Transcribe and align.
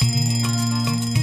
Hay 0.00 1.13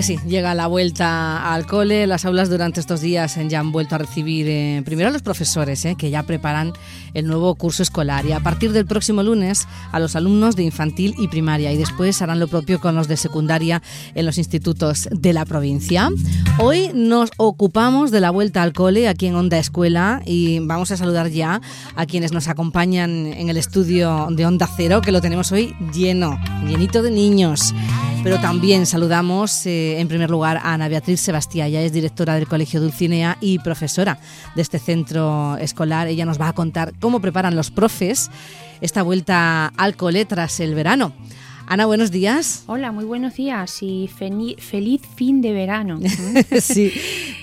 Pues 0.00 0.06
sí, 0.06 0.18
llega 0.26 0.54
la 0.54 0.66
vuelta 0.66 1.52
al 1.52 1.66
cole. 1.66 2.06
Las 2.06 2.24
aulas 2.24 2.48
durante 2.48 2.80
estos 2.80 3.02
días 3.02 3.38
ya 3.48 3.60
han 3.60 3.70
vuelto 3.70 3.96
a 3.96 3.98
recibir 3.98 4.46
eh, 4.48 4.80
primero 4.82 5.10
a 5.10 5.12
los 5.12 5.20
profesores, 5.20 5.84
eh, 5.84 5.94
que 5.94 6.08
ya 6.08 6.22
preparan 6.22 6.72
el 7.12 7.26
nuevo 7.26 7.54
curso 7.54 7.82
escolar. 7.82 8.24
Y 8.24 8.32
a 8.32 8.40
partir 8.40 8.72
del 8.72 8.86
próximo 8.86 9.22
lunes 9.22 9.68
a 9.92 10.00
los 10.00 10.16
alumnos 10.16 10.56
de 10.56 10.62
infantil 10.62 11.14
y 11.18 11.28
primaria. 11.28 11.70
Y 11.70 11.76
después 11.76 12.22
harán 12.22 12.40
lo 12.40 12.48
propio 12.48 12.80
con 12.80 12.94
los 12.94 13.08
de 13.08 13.18
secundaria 13.18 13.82
en 14.14 14.24
los 14.24 14.38
institutos 14.38 15.06
de 15.12 15.34
la 15.34 15.44
provincia. 15.44 16.08
Hoy 16.58 16.90
nos 16.94 17.28
ocupamos 17.36 18.10
de 18.10 18.20
la 18.20 18.30
vuelta 18.30 18.62
al 18.62 18.72
cole 18.72 19.06
aquí 19.06 19.26
en 19.26 19.34
Onda 19.34 19.58
Escuela 19.58 20.22
y 20.24 20.60
vamos 20.60 20.90
a 20.92 20.96
saludar 20.96 21.28
ya 21.28 21.60
a 21.94 22.06
quienes 22.06 22.32
nos 22.32 22.48
acompañan 22.48 23.26
en 23.26 23.50
el 23.50 23.58
estudio 23.58 24.28
de 24.30 24.46
Onda 24.46 24.66
Cero, 24.78 25.02
que 25.02 25.12
lo 25.12 25.20
tenemos 25.20 25.52
hoy 25.52 25.74
lleno, 25.92 26.40
llenito 26.66 27.02
de 27.02 27.10
niños. 27.10 27.74
Pero 28.22 28.38
también 28.38 28.84
saludamos 28.84 29.64
eh, 29.64 29.98
en 29.98 30.06
primer 30.06 30.30
lugar 30.30 30.58
a 30.58 30.74
Ana 30.74 30.88
Beatriz 30.88 31.20
Sebastián, 31.20 31.68
ella 31.68 31.80
es 31.80 31.92
directora 31.92 32.34
del 32.34 32.46
Colegio 32.46 32.80
Dulcinea 32.80 33.38
y 33.40 33.58
profesora 33.60 34.18
de 34.54 34.60
este 34.60 34.78
centro 34.78 35.56
escolar. 35.56 36.06
Ella 36.06 36.26
nos 36.26 36.38
va 36.38 36.48
a 36.48 36.52
contar 36.52 36.92
cómo 37.00 37.20
preparan 37.20 37.56
los 37.56 37.70
profes 37.70 38.30
esta 38.82 39.02
vuelta 39.02 39.68
al 39.68 39.96
cole 39.96 40.26
tras 40.26 40.60
el 40.60 40.74
verano. 40.74 41.12
Ana, 41.66 41.86
buenos 41.86 42.10
días. 42.10 42.64
Hola, 42.66 42.92
muy 42.92 43.04
buenos 43.04 43.36
días 43.36 43.82
y 43.82 44.10
feliz 44.12 45.02
fin 45.14 45.40
de 45.40 45.52
verano. 45.52 46.00
sí, 46.60 46.92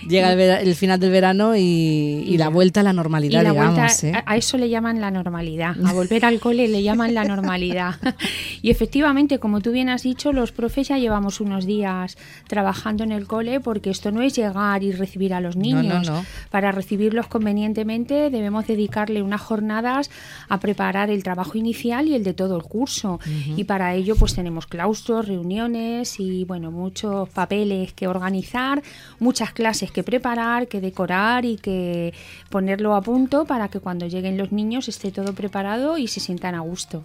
llega 0.08 0.32
el, 0.32 0.38
vera- 0.38 0.62
el 0.62 0.76
final 0.76 1.00
del 1.00 1.12
verano 1.12 1.56
y, 1.56 1.60
y 1.62 2.38
la 2.38 2.50
vuelta 2.50 2.80
a 2.80 2.84
la 2.84 2.92
Y 2.92 2.96
normalidad, 2.96 3.44
la 3.44 3.52
digamos. 3.52 3.76
vuelta, 3.76 4.08
¿eh? 4.08 4.12
a, 4.26 4.32
a 4.34 4.38
eso 4.38 4.58
le 4.58 4.70
llaman 4.70 5.02
la 5.02 5.12
normalidad, 5.12 5.76
a 5.86 5.94
volver 6.00 6.26
al 6.26 6.40
cole 6.40 6.68
le 6.68 6.84
llaman 6.84 7.14
la 7.14 7.24
normalidad. 7.24 7.96
y 8.62 8.70
efectivamente, 8.72 9.40
como 9.40 9.62
tú 9.62 9.72
bien 9.72 9.90
has 9.90 10.04
dicho, 10.04 10.34
los 10.34 10.52
profes 10.52 10.88
ya 10.90 10.98
llevamos 10.98 11.42
unos 11.42 11.66
días 11.66 12.18
trabajando 12.48 13.04
en 13.04 13.12
el 13.12 13.28
cole 13.28 13.60
porque 13.60 13.90
esto 13.90 14.12
no 14.12 14.22
es 14.22 14.36
llegar 14.36 14.84
y 14.84 14.92
recibir 14.92 15.34
a 15.34 15.42
los 15.42 15.56
No, 15.56 15.62
niños. 15.62 16.08
no, 16.08 16.18
no. 16.18 16.26
Para 16.52 16.72
recibirlos 16.72 17.28
convenientemente 17.28 18.30
debemos 18.30 18.68
dedicarle 18.68 19.22
unas 19.22 19.42
jornadas 19.42 20.10
a 20.50 20.60
preparar 20.60 21.10
el 21.10 21.24
trabajo 21.24 21.58
inicial 21.58 22.08
y 22.08 22.16
el 22.16 22.24
de 22.24 22.34
todo 22.34 22.56
el 22.58 22.64
curso. 22.64 23.20
Y 23.56 23.64
para 23.66 23.94
ello 23.96 24.16
pues 24.16 24.34
tenemos 24.36 24.68
claustros, 24.68 25.28
reuniones 25.28 26.20
y 26.20 26.46
bueno, 26.46 26.72
muchos 26.72 27.30
papeles 27.30 27.94
que 27.94 28.08
organizar, 28.08 28.82
muchas 29.20 29.52
clases 29.52 29.92
que 29.98 30.04
preparar, 30.04 30.68
que 30.68 30.80
decorar 30.80 31.44
y 31.44 31.56
que 31.58 32.14
ponerlo 32.52 32.94
a 32.94 33.02
punto 33.02 33.46
para 33.46 33.68
que 33.68 33.80
cuando 33.80 34.06
lleguen 34.06 34.38
los 34.38 34.52
niños 34.52 34.88
esté 34.88 35.12
todo 35.12 35.34
preparado 35.34 35.98
y 35.98 36.08
se 36.08 36.20
sientan 36.20 36.54
a 36.54 36.60
gusto. 36.60 37.04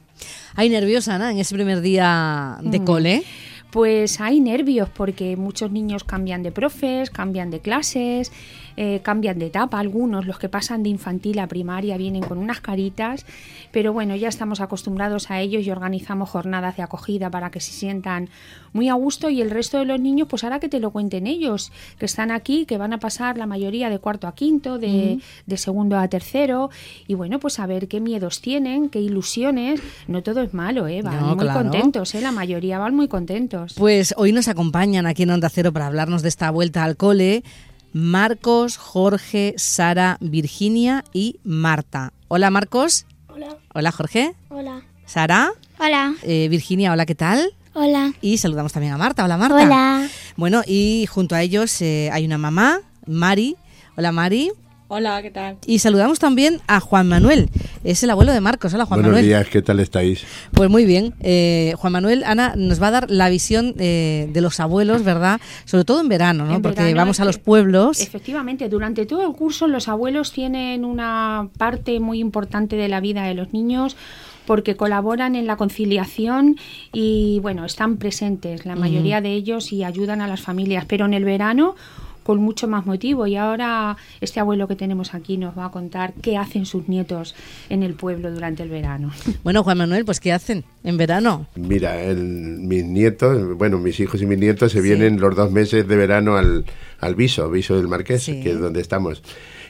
Hay 0.57 0.69
nerviosa, 0.69 1.15
Ana, 1.15 1.31
en 1.33 1.39
ese 1.39 1.55
primer 1.55 1.81
día 1.81 2.59
de 2.61 2.81
Mm. 2.81 2.85
cole. 2.85 3.23
Pues 3.71 4.21
hay 4.21 4.41
nervios 4.41 4.91
porque 4.91 5.39
muchos 5.39 5.71
niños 5.71 6.05
cambian 6.05 6.43
de 6.43 6.53
profes, 6.53 7.09
cambian 7.09 7.51
de 7.51 7.61
clases, 7.61 8.31
eh, 8.77 9.01
cambian 9.03 9.39
de 9.39 9.47
etapa. 9.47 9.79
Algunos, 9.79 10.27
los 10.27 10.39
que 10.39 10.49
pasan 10.49 10.83
de 10.83 10.89
infantil 10.89 11.39
a 11.39 11.47
primaria, 11.47 11.97
vienen 11.97 12.23
con 12.23 12.39
unas 12.39 12.61
caritas, 12.61 13.27
pero 13.71 13.93
bueno, 13.93 14.17
ya 14.17 14.29
estamos 14.29 14.61
acostumbrados 14.61 15.31
a 15.31 15.41
ellos 15.41 15.65
y 15.67 15.71
organizamos 15.71 16.31
jornadas 16.31 16.77
de 16.77 16.83
acogida 16.83 17.31
para 17.31 17.51
que 17.51 17.61
se 17.61 17.73
sientan 17.73 18.29
muy 18.73 18.89
a 18.89 18.95
gusto 18.95 19.29
y 19.29 19.43
el 19.43 19.51
resto 19.51 19.79
de 19.79 19.85
los 19.85 20.01
niños, 20.01 20.29
pues 20.29 20.45
ahora 20.45 20.59
que 20.61 20.69
te 20.69 20.81
lo 20.81 20.91
cuenten 20.91 21.27
ellos, 21.27 21.73
que 21.99 22.07
están 22.07 22.31
aquí, 22.31 22.65
que 22.65 22.79
van 22.79 22.93
a 22.93 22.99
pasar 22.99 23.37
la 23.37 23.47
mayoría 23.47 23.91
de 23.91 23.99
cuarto 23.99 24.27
a 24.27 24.35
quinto, 24.35 24.79
de, 24.79 25.19
de 25.47 25.57
segundo 25.57 25.99
a 25.99 26.09
tercero, 26.09 26.71
y 27.07 27.15
bueno, 27.15 27.39
pues 27.39 27.59
a 27.59 27.67
ver 27.67 27.89
qué 27.89 28.01
miedos 28.01 28.41
tienen, 28.41 28.89
qué 28.89 29.01
ilusiones. 29.01 29.81
No 30.09 30.23
todo 30.23 30.41
es 30.43 30.55
malo, 30.55 30.89
¿eh? 30.89 31.03
Van 31.03 31.21
No, 31.21 31.37
muy 31.37 31.45
claro. 31.45 31.61
contentos, 31.63 32.15
¿eh? 32.15 32.21
La 32.21 32.33
mayoría 32.33 32.79
van 32.79 32.95
muy 32.95 33.09
contentos. 33.09 33.75
Pues 33.77 34.15
hoy 34.17 34.33
nos 34.33 34.49
acompañan 34.49 35.07
aquí 35.07 35.25
en 35.25 35.31
Onda 35.31 35.49
Cero 35.51 35.73
para 35.73 35.87
hablarnos 35.87 36.23
de 36.23 36.29
esta 36.29 36.51
vuelta 36.51 36.85
al 36.85 36.97
cole 36.97 37.43
Marcos, 37.93 38.77
Jorge, 38.77 39.55
Sara, 39.57 40.17
Virginia 40.21 41.05
y 41.13 41.39
Marta. 41.45 42.13
Hola 42.29 42.51
Marcos. 42.51 43.07
Hola. 43.29 43.57
Hola 43.75 43.93
Jorge. 43.93 44.35
Hola. 44.49 44.83
Sara. 45.05 45.53
Hola. 45.79 46.15
Eh, 46.23 46.49
Virginia, 46.51 46.93
hola, 46.93 47.05
¿qué 47.07 47.15
tal? 47.15 47.53
Hola. 47.75 48.13
Y 48.21 48.39
saludamos 48.39 48.73
también 48.73 48.93
a 48.95 48.99
Marta. 48.99 49.25
Hola 49.25 49.37
Marta. 49.37 49.63
Hola. 49.63 50.09
Bueno, 50.37 50.63
y 50.67 51.07
junto 51.07 51.35
a 51.35 51.43
ellos 51.43 51.81
eh, 51.83 52.11
hay 52.13 52.25
una 52.25 52.39
mamá, 52.39 52.81
Mari. 53.07 53.57
Hola 53.97 54.13
Mari. 54.13 54.53
Hola, 54.95 55.23
¿qué 55.23 55.31
tal? 55.31 55.57
Y 55.67 55.79
saludamos 55.79 56.19
también 56.19 56.61
a 56.67 56.79
Juan 56.79 57.09
Manuel. 57.09 57.49
Es 57.83 58.03
el 58.03 58.11
abuelo 58.11 58.31
de 58.31 58.43
Marcos. 58.43 58.75
Hola 58.75 58.85
Juan 58.85 58.99
Buenos 58.99 59.13
Manuel. 59.13 59.25
días, 59.25 59.49
¿qué 59.49 59.63
tal 59.63 59.81
estáis? 59.81 60.23
Pues 60.53 60.69
muy 60.69 60.85
bien. 60.85 61.15
Eh, 61.21 61.73
Juan 61.79 61.95
Manuel, 61.95 62.23
Ana, 62.25 62.53
nos 62.59 62.83
va 62.83 62.89
a 62.89 62.91
dar 62.91 63.11
la 63.11 63.31
visión 63.31 63.75
eh, 63.79 64.29
de 64.31 64.41
los 64.43 64.61
abuelos, 64.61 65.03
¿verdad? 65.03 65.41
Sobre 65.65 65.87
todo 65.87 66.03
en 66.03 66.11
verano, 66.11 66.45
¿no? 66.45 66.57
En 66.57 66.61
Porque 66.61 66.83
verano 66.83 66.99
vamos 66.99 67.21
a 67.21 67.25
los 67.25 67.39
pueblos. 67.39 68.03
Efectivamente, 68.03 68.69
durante 68.69 69.07
todo 69.07 69.27
el 69.27 69.33
curso 69.35 69.67
los 69.67 69.89
abuelos 69.89 70.31
tienen 70.31 70.85
una 70.85 71.49
parte 71.57 71.99
muy 71.99 72.19
importante 72.19 72.77
de 72.77 72.89
la 72.89 73.01
vida 73.01 73.23
de 73.23 73.33
los 73.33 73.55
niños 73.55 73.97
porque 74.45 74.77
colaboran 74.77 75.37
en 75.37 75.47
la 75.47 75.57
conciliación 75.57 76.57
y 76.93 77.39
bueno, 77.41 77.65
están 77.65 77.97
presentes 77.97 78.67
la 78.67 78.77
mayoría 78.77 79.23
de 79.23 79.33
ellos 79.33 79.73
y 79.73 79.85
ayudan 79.85 80.21
a 80.21 80.29
las 80.29 80.43
familias, 80.43 80.85
pero 80.87 81.07
en 81.07 81.15
el 81.15 81.25
verano 81.25 81.77
con 82.23 82.39
mucho 82.39 82.69
más 82.69 82.87
motivo 82.87 83.27
y 83.27 83.37
ahora 83.37 83.97
este 84.21 84.41
abuelo 84.41 84.69
que 84.69 84.77
tenemos 84.77 85.15
aquí 85.15 85.37
nos 85.37 85.57
va 85.57 85.67
a 85.67 85.71
contar 85.71 86.13
qué 86.23 86.37
hacen 86.37 86.67
sus 86.67 86.89
nietos 86.89 87.35
en 87.69 87.83
el 87.83 87.95
pueblo 87.95 88.31
durante 88.31 88.63
el 88.63 88.69
verano. 88.69 89.11
Bueno, 89.43 89.65
Juan 89.65 89.79
Manuel, 89.79 90.05
pues 90.05 90.21
¿qué 90.21 90.33
hacen 90.33 90.65
en 90.85 90.97
verano? 90.97 91.47
Mira, 91.57 92.01
el- 92.03 92.19
mis 92.61 92.85
nietos, 92.85 93.57
bueno, 93.57 93.79
mis 93.79 93.99
hijos 94.01 94.23
y 94.23 94.27
mis 94.27 94.39
nietos 94.39 94.73
se 94.73 94.81
vienen 94.81 95.21
los 95.21 95.35
dos 95.35 95.51
meses 95.51 95.87
de 95.89 95.97
verano 95.97 96.37
al, 96.37 96.65
al 97.01 97.15
Viso, 97.15 97.51
Viso 97.51 97.77
del 97.77 97.89
Marqués, 97.89 98.23
Sí. 98.23 98.41
que 98.41 98.51
es 98.53 98.61
donde 98.61 98.81
estamos. 98.81 99.23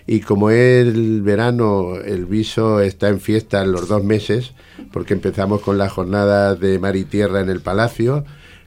Y 0.07 0.21
como 0.21 0.51
es 0.51 0.87
el 0.87 1.23
verano, 1.23 1.95
el 1.97 2.27
Viso 2.27 2.81
está 2.81 3.09
en 3.09 3.21
fiesta 3.21 3.65
los 3.65 3.89
dos 3.89 4.03
meses, 4.05 4.53
porque 4.93 5.15
empezamos 5.15 5.61
con 5.63 5.79
las 5.79 5.93
jornadas 5.93 6.59
de 6.61 6.79
mar 6.81 6.97
y 6.97 7.05
tierra 7.05 7.41
en 7.41 7.49
el 7.49 7.61
Palacio, 7.61 8.25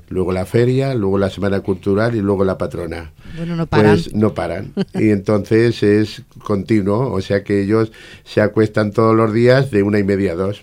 luego 0.10 0.32
la 0.32 0.46
feria, 0.46 0.94
luego 0.94 1.18
la 1.18 1.30
Semana 1.30 1.62
Cultural 1.62 2.16
y 2.16 2.22
luego 2.22 2.44
la 2.46 2.58
patrona. 2.58 3.12
Bueno, 3.38 3.56
no 3.56 3.66
paran. 3.68 3.92
Pues 3.94 4.14
no 4.14 4.34
paran. 4.34 4.74
Y 4.94 5.10
entonces 5.10 5.82
es 5.84 6.22
continuo, 6.44 7.12
o 7.12 7.22
sea 7.22 7.44
que 7.44 7.62
ellos 7.62 7.92
se 8.24 8.42
acuestan 8.42 8.92
todos 8.92 9.16
los 9.16 9.34
días 9.34 9.72
de 9.72 9.84
una 9.84 10.00
y 10.00 10.04
media 10.04 10.34
a 10.34 10.36
dos. 10.36 10.62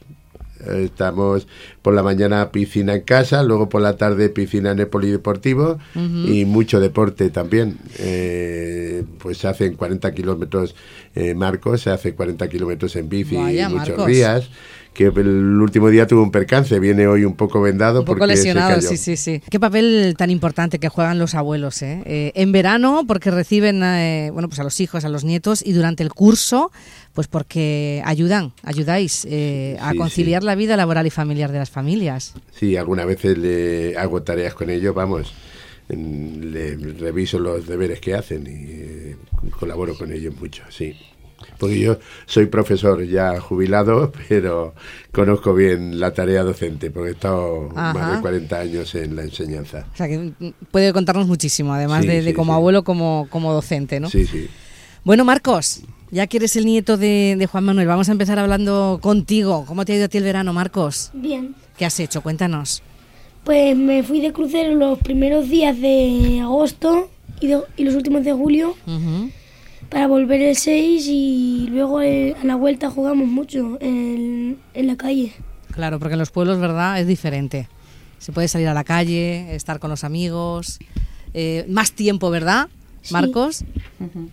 Estamos 0.65 1.49
por 1.83 1.93
la 1.93 2.05
mañana 2.05 2.53
piscina 2.53 2.95
en 2.95 3.01
casa, 3.01 3.43
luego 3.43 3.69
por 3.69 3.83
la 3.83 3.97
tarde 3.97 4.29
piscina 4.29 4.71
en 4.71 4.79
el 4.79 4.87
polideportivo 4.87 5.79
y 5.97 6.45
mucho 6.45 6.79
deporte 6.79 7.31
también. 7.31 7.79
Eh, 7.99 9.03
pues 9.19 9.39
se 9.39 9.49
hacen 9.49 9.75
40 9.75 10.15
kilómetros 10.15 10.77
eh, 11.17 11.35
Marcos, 11.35 11.81
se 11.81 11.91
hace 11.91 12.15
40 12.15 12.49
kilómetros 12.49 12.95
en 12.95 13.09
bici 13.09 13.35
Vaya, 13.37 13.69
muchos 13.69 13.89
Marcos. 13.89 14.07
días. 14.07 14.51
Que 14.93 15.07
el 15.07 15.61
último 15.61 15.89
día 15.89 16.07
tuvo 16.07 16.23
un 16.23 16.31
percance, 16.31 16.79
viene 16.79 17.07
hoy 17.07 17.25
un 17.25 17.35
poco 17.35 17.63
vendado 17.63 18.01
Un 18.01 18.05
poco 18.05 18.19
porque 18.19 18.37
se 18.37 18.43
lesionado, 18.45 18.75
cayó. 18.75 18.89
sí, 18.89 18.97
sí, 18.99 19.17
sí. 19.17 19.41
Qué 19.51 19.59
papel 19.59 20.15
tan 20.19 20.29
importante 20.31 20.79
que 20.79 20.91
juegan 20.91 21.19
los 21.19 21.35
abuelos, 21.35 21.81
¿eh? 21.81 22.03
Eh, 22.05 22.33
en 22.35 22.53
verano, 22.53 23.05
porque 23.09 23.31
reciben, 23.31 23.83
eh, 23.83 24.29
bueno, 24.35 24.49
pues 24.51 24.61
a 24.61 24.65
los 24.65 24.79
hijos, 24.81 25.07
a 25.07 25.09
los 25.09 25.25
nietos, 25.25 25.63
y 25.65 25.73
durante 25.73 26.03
el 26.03 26.11
curso, 26.13 26.71
pues 27.15 27.27
porque 27.27 28.03
ayudan, 28.05 28.53
ayudáis 28.63 29.27
eh, 29.31 29.79
a 29.81 29.93
Sí, 29.93 29.97
conciliar 29.97 30.43
sí. 30.43 30.47
la 30.47 30.55
vida 30.57 30.77
laboral 30.77 31.07
y 31.07 31.11
familiar 31.11 31.53
de 31.53 31.59
las 31.61 31.71
familias. 31.71 32.35
Sí, 32.55 32.77
algunas 32.77 33.07
veces 33.07 33.39
le 33.39 33.97
hago 33.97 34.23
tareas 34.23 34.53
con 34.53 34.69
ellos, 34.69 34.95
vamos, 34.95 35.33
le 35.89 36.77
reviso 36.77 37.39
los 37.39 37.67
deberes 37.67 37.99
que 38.01 38.15
hacen 38.15 38.47
y 38.47 38.51
eh, 38.71 39.17
colaboro 39.59 39.97
con 39.97 40.13
ellos 40.13 40.35
mucho, 40.39 40.63
sí. 40.71 40.95
Porque 41.59 41.79
yo 41.81 41.99
soy 42.27 42.47
profesor 42.47 43.05
ya 43.05 43.41
jubilado, 43.41 44.13
pero 44.29 44.75
conozco 45.13 45.55
bien 45.55 45.99
la 46.01 46.13
tarea 46.13 46.43
docente, 46.43 46.91
porque 46.91 47.11
he 47.11 47.13
estado 47.13 47.69
Ajá. 47.77 47.93
más 47.95 48.13
de 48.17 48.21
40 48.21 48.59
años 48.59 48.95
en 48.95 49.17
la 49.17 49.23
enseñanza. 49.23 49.87
O 49.93 49.97
sea, 49.97 50.09
que 50.09 50.33
puede 50.71 50.93
contarnos 50.93 51.27
muchísimo, 51.27 51.73
además 51.75 52.03
Sí, 52.03 52.09
de, 52.09 52.23
de 52.23 52.31
sí, 52.31 52.35
como 52.35 52.53
sí. 52.53 52.57
abuelo 52.57 52.85
como, 52.85 53.27
como 53.31 53.53
docente, 53.53 54.01
¿no? 54.01 54.09
Sí, 54.11 54.27
sí. 54.27 54.49
Bueno, 55.05 55.25
Marcos, 55.25 55.83
ya 56.11 56.27
que 56.27 56.37
eres 56.37 56.55
el 56.57 56.65
nieto 56.67 56.97
de, 56.97 57.35
de 57.39 57.47
Juan 57.47 57.65
Manuel, 57.65 57.89
vamos 57.89 58.09
a 58.09 58.13
empezar 58.13 58.39
hablando 58.39 58.99
contigo. 59.03 59.65
¿Cómo 59.67 59.85
te 59.85 59.93
ha 59.93 59.97
ido 59.97 60.05
a 60.05 60.09
ti 60.09 60.19
el 60.19 60.25
verano, 60.25 60.53
Marcos? 60.53 61.11
Bien. 61.13 61.55
¿Qué 61.77 61.85
has 61.85 61.99
hecho? 61.99 62.21
Cuéntanos. 62.23 62.83
Pues 63.45 63.77
me 63.77 64.05
fui 64.05 64.21
de 64.21 64.33
crucero 64.33 64.75
los 64.77 64.99
primeros 65.01 65.49
días 65.49 65.81
de 65.81 66.39
agosto 66.41 67.11
y, 67.41 67.49
de- 67.49 67.63
y 67.77 67.83
los 67.83 67.97
últimos 67.97 68.23
de 68.25 68.33
julio 68.33 68.77
Ujú. 68.87 69.31
Para 69.93 70.07
volver 70.07 70.41
el 70.41 70.57
6 70.57 71.07
y 71.07 71.67
luego 71.71 72.01
eh, 72.01 72.35
a 72.43 72.47
la 72.47 72.57
vuelta 72.57 72.89
jugamos 72.89 73.29
mucho 73.29 73.77
en, 73.81 74.59
en 74.73 74.87
la 74.87 74.97
calle. 74.97 75.35
Claro, 75.71 75.99
porque 75.99 76.15
en 76.15 76.19
los 76.19 76.31
pueblos, 76.31 76.59
¿verdad? 76.59 76.99
Es 76.99 77.07
diferente. 77.07 77.69
Se 78.19 78.33
puede 78.33 78.49
salir 78.49 78.69
a 78.69 78.75
la 78.75 78.85
calle, 78.85 79.55
estar 79.55 79.81
con 79.81 79.91
los 79.91 80.03
amigos, 80.03 80.79
eh, 81.35 81.67
más 81.69 81.93
tiempo, 81.93 82.31
¿verdad, 82.31 82.69
Sí. 83.03 83.13
Marcos? 83.13 83.65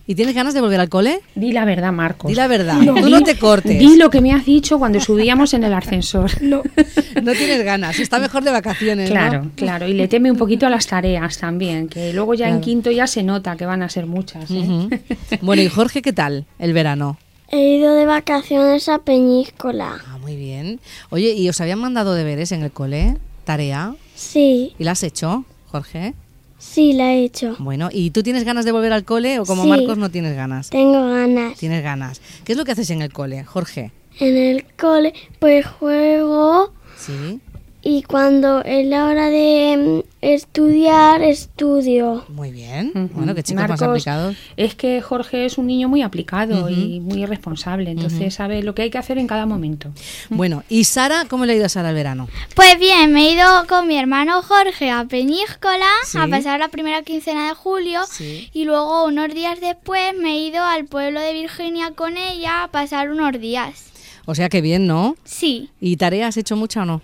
¿Y 0.06 0.14
tienes 0.14 0.34
ganas 0.34 0.54
de 0.54 0.60
volver 0.60 0.80
al 0.80 0.88
cole? 0.88 1.20
Di 1.34 1.52
la 1.52 1.64
verdad, 1.64 1.92
Marcos. 1.92 2.28
Di 2.28 2.34
la 2.36 2.46
verdad, 2.46 2.78
tú 2.84 3.08
no 3.08 3.22
te 3.22 3.36
cortes. 3.36 3.78
Di 3.78 3.96
lo 3.96 4.10
que 4.10 4.20
me 4.20 4.32
has 4.32 4.46
dicho 4.46 4.78
cuando 4.78 5.00
subíamos 5.00 5.54
en 5.54 5.64
el 5.64 5.74
ascensor. 5.74 6.40
No, 6.42 6.62
No 7.22 7.32
tienes 7.32 7.64
ganas, 7.64 7.98
está 7.98 8.18
mejor 8.18 8.44
de 8.44 8.50
vacaciones, 8.52 9.10
¿no? 9.10 9.14
Claro, 9.14 9.50
claro. 9.56 9.88
Y 9.88 9.94
le 9.94 10.08
teme 10.08 10.30
un 10.30 10.36
poquito 10.36 10.66
a 10.66 10.70
las 10.70 10.86
tareas 10.86 11.38
también, 11.38 11.88
que 11.88 12.12
luego 12.12 12.34
ya 12.34 12.48
en 12.48 12.60
quinto 12.60 12.90
ya 12.90 13.06
se 13.06 13.22
nota 13.22 13.56
que 13.56 13.66
van 13.66 13.82
a 13.82 13.88
ser 13.88 14.06
muchas. 14.06 14.50
¿eh? 14.50 15.00
Bueno, 15.42 15.62
¿y 15.62 15.68
Jorge 15.68 16.02
qué 16.02 16.12
tal 16.12 16.46
el 16.58 16.72
verano? 16.72 17.18
He 17.48 17.76
ido 17.76 17.94
de 17.94 18.06
vacaciones 18.06 18.88
a 18.88 18.98
Peñíscola. 18.98 20.00
Ah, 20.06 20.18
muy 20.18 20.36
bien. 20.36 20.78
Oye, 21.10 21.32
¿y 21.32 21.48
os 21.48 21.60
habían 21.60 21.80
mandado 21.80 22.14
deberes 22.14 22.52
en 22.52 22.62
el 22.62 22.70
cole? 22.70 23.16
¿Tarea? 23.44 23.94
Sí, 24.14 24.74
¿Y 24.78 24.84
la 24.84 24.92
has 24.92 25.02
hecho, 25.02 25.44
Jorge? 25.66 26.14
Sí, 26.60 26.92
la 26.92 27.12
he 27.14 27.24
hecho. 27.24 27.56
Bueno, 27.58 27.88
¿y 27.92 28.10
tú 28.10 28.22
tienes 28.22 28.44
ganas 28.44 28.64
de 28.64 28.70
volver 28.70 28.92
al 28.92 29.04
cole 29.04 29.40
o 29.40 29.44
como 29.44 29.64
Sí. 29.64 29.68
Marcos 29.70 29.98
no 29.98 30.10
tienes 30.10 30.36
ganas? 30.36 30.70
Tengo 30.70 31.10
ganas. 31.10 31.58
Tienes 31.58 31.82
ganas. 31.82 32.20
¿Qué 32.44 32.52
es 32.52 32.58
lo 32.58 32.64
que 32.64 32.70
haces 32.72 32.90
en 32.90 33.02
el 33.02 33.12
cole, 33.12 33.42
Jorge? 33.44 33.90
En 34.20 34.36
el 34.36 34.64
cole, 34.78 35.12
pues 35.40 35.66
juego 35.66 36.72
Sí, 36.96 37.40
y 37.82 38.02
cuando 38.02 38.62
es 38.64 38.86
la 38.86 39.06
hora 39.06 39.30
de 39.30 40.02
mm, 40.04 40.08
estudiar, 40.20 41.22
estudio. 41.22 42.24
muy 42.28 42.50
bien. 42.50 43.10
Bueno, 43.14 43.34
qué 43.34 43.42
chicos 43.42 43.68
más 43.68 43.80
aplicados. 43.82 44.36
Es 44.56 44.74
que 44.74 45.00
Jorge 45.00 45.46
es 45.46 45.58
un 45.58 45.66
niño 45.66 45.88
muy 45.88 46.02
aplicado 46.02 46.68
y 46.68 47.00
muy 47.00 47.24
responsable, 47.26 47.90
entonces 47.90 48.34
sabe 48.34 48.62
lo 48.62 48.74
que 48.74 48.82
hay 48.82 48.90
que 48.90 48.98
hacer 48.98 49.18
en 49.18 49.26
cada 49.26 49.46
momento. 49.46 49.90
Bueno, 50.28 50.62
¿y 50.68 50.84
Sara, 50.84 51.24
cómo 51.28 51.46
le 51.46 51.52
ha 51.54 51.56
ido 51.56 51.66
a 51.66 51.68
Sara 51.68 51.90
el 51.90 51.94
verano? 51.94 52.28
Pues 52.54 52.78
bien, 52.78 53.12
me 53.12 53.28
he 53.28 53.32
ido 53.32 53.46
con 53.68 53.86
mi 53.86 53.96
hermano 53.96 54.42
Jorge 54.42 54.90
a 54.90 55.04
Peñíscola 55.04 55.86
Sí. 56.04 56.18
a 56.18 56.26
pasar 56.28 56.60
la 56.60 56.68
primera 56.68 57.02
quincena 57.02 57.48
de 57.48 57.54
julio 57.54 58.00
Sí. 58.10 58.50
y 58.52 58.64
luego 58.64 59.04
unos 59.06 59.34
días 59.34 59.60
después 59.60 60.14
me 60.18 60.32
he 60.32 60.46
ido 60.46 60.62
al 60.64 60.84
pueblo 60.86 61.20
de 61.20 61.32
Virginia 61.32 61.92
con 61.94 62.16
ella 62.16 62.64
a 62.64 62.68
pasar 62.68 63.10
unos 63.10 63.40
días. 63.40 63.86
O 64.26 64.34
sea, 64.34 64.48
que 64.48 64.60
bien, 64.60 64.86
¿no? 64.86 65.16
Sí, 65.24 65.70
¿Y 65.80 65.96
tarea 65.96 66.28
has 66.28 66.36
hecho 66.36 66.54
mucha 66.56 66.82
o 66.82 66.84
no? 66.84 67.02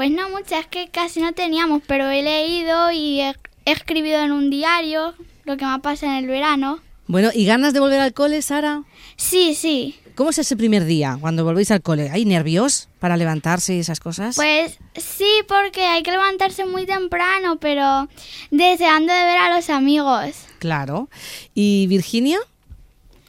Pues 0.00 0.10
no 0.12 0.30
muchas, 0.30 0.66
que 0.66 0.88
casi 0.88 1.20
no 1.20 1.34
teníamos, 1.34 1.82
pero 1.86 2.08
he 2.08 2.22
leído 2.22 2.90
y 2.90 3.20
he, 3.20 3.34
he 3.66 3.72
escribido 3.72 4.18
en 4.22 4.32
un 4.32 4.48
diario 4.48 5.12
lo 5.44 5.58
que 5.58 5.66
me 5.66 5.78
pasa 5.80 6.06
en 6.06 6.24
el 6.24 6.26
verano. 6.26 6.80
Bueno, 7.06 7.28
¿y 7.34 7.44
ganas 7.44 7.74
de 7.74 7.80
volver 7.80 8.00
al 8.00 8.14
cole, 8.14 8.40
Sara? 8.40 8.84
Sí, 9.16 9.54
sí. 9.54 9.96
¿Cómo 10.14 10.30
es 10.30 10.38
ese 10.38 10.56
primer 10.56 10.86
día 10.86 11.18
cuando 11.20 11.44
volvéis 11.44 11.70
al 11.70 11.82
cole? 11.82 12.08
¿Hay 12.08 12.24
nervios 12.24 12.88
para 12.98 13.18
levantarse 13.18 13.74
y 13.74 13.80
esas 13.80 14.00
cosas? 14.00 14.36
Pues 14.36 14.78
sí, 14.96 15.28
porque 15.46 15.84
hay 15.84 16.02
que 16.02 16.12
levantarse 16.12 16.64
muy 16.64 16.86
temprano, 16.86 17.58
pero 17.60 18.08
deseando 18.50 19.12
de 19.12 19.22
ver 19.24 19.36
a 19.36 19.54
los 19.54 19.68
amigos. 19.68 20.30
Claro. 20.60 21.10
¿Y 21.52 21.88
Virginia? 21.88 22.38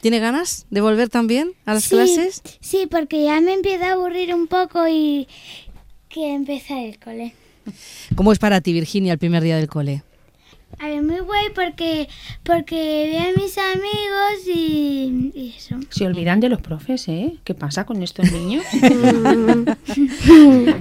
¿Tiene 0.00 0.20
ganas 0.20 0.64
de 0.70 0.80
volver 0.80 1.10
también 1.10 1.52
a 1.66 1.74
las 1.74 1.84
Sí. 1.84 1.90
clases? 1.90 2.42
Sí, 2.62 2.88
porque 2.90 3.24
ya 3.24 3.42
me 3.42 3.52
empieza 3.52 3.90
a 3.90 3.92
aburrir 3.92 4.34
un 4.34 4.46
poco 4.46 4.88
y 4.88 5.28
que 6.12 6.32
empezar 6.34 6.78
el 6.78 6.98
cole. 6.98 7.34
¿Cómo 8.16 8.32
es 8.32 8.38
para 8.38 8.60
ti, 8.60 8.72
Virginia, 8.72 9.12
el 9.14 9.18
primer 9.18 9.42
día 9.42 9.56
del 9.56 9.68
cole? 9.68 10.02
A 10.78 10.86
ver, 10.88 11.02
muy 11.02 11.20
guay 11.20 11.46
porque 11.54 12.08
porque 12.44 13.10
veo 13.12 13.20
a 13.20 13.40
mis 13.40 13.56
amigos 13.58 14.46
y, 14.46 15.30
y 15.34 15.54
eso. 15.56 15.76
Se 15.90 16.06
olvidan 16.06 16.40
de 16.40 16.48
los 16.48 16.62
profes, 16.62 17.08
¿eh? 17.08 17.34
¿Qué 17.44 17.52
pasa 17.54 17.84
con 17.84 18.02
estos 18.02 18.30
niños? 18.32 18.64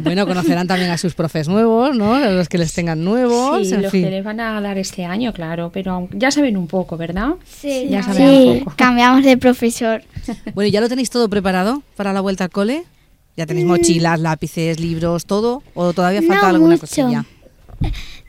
Bueno, 0.03 0.25
conocerán 0.27 0.67
también 0.67 0.91
a 0.91 0.97
sus 0.97 1.13
profes 1.13 1.47
nuevos, 1.47 1.95
¿no? 1.95 2.13
A 2.15 2.29
los 2.29 2.47
que 2.49 2.57
les 2.57 2.73
tengan 2.73 3.03
nuevos, 3.03 3.67
sí, 3.67 3.73
en 3.73 3.81
los 3.83 3.91
fin. 3.91 4.03
que 4.03 4.09
les 4.09 4.23
van 4.23 4.39
a 4.39 4.59
dar 4.61 4.77
este 4.77 5.05
año, 5.05 5.33
claro, 5.33 5.71
pero 5.73 6.07
ya 6.13 6.31
saben 6.31 6.57
un 6.57 6.67
poco, 6.67 6.97
¿verdad? 6.97 7.33
Sí, 7.45 7.87
Ya 7.89 8.01
cambiamos- 8.01 8.15
saben 8.17 8.49
un 8.49 8.59
poco. 8.63 8.75
cambiamos 8.77 9.23
de 9.23 9.37
profesor. 9.37 10.03
Bueno, 10.53 10.67
¿y 10.67 10.71
¿ya 10.71 10.81
lo 10.81 10.89
tenéis 10.89 11.09
todo 11.09 11.29
preparado 11.29 11.83
para 11.95 12.13
la 12.13 12.21
vuelta 12.21 12.45
al 12.45 12.49
cole? 12.51 12.83
¿Ya 13.37 13.45
tenéis 13.45 13.65
mochilas, 13.65 14.19
lápices, 14.19 14.79
libros, 14.79 15.25
todo? 15.25 15.63
¿O 15.73 15.93
todavía 15.93 16.21
falta. 16.21 16.43
No 16.49 16.55
alguna 16.55 16.71
mucho. 16.75 16.81
cosilla? 16.81 17.25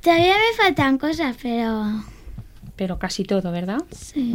Todavía 0.02 0.34
me 0.34 0.56
faltan 0.64 0.98
cosas, 0.98 1.36
pero 1.42 2.02
Pero 2.76 2.98
casi 2.98 3.24
todo, 3.24 3.50
¿verdad? 3.52 3.82
sí. 3.90 4.34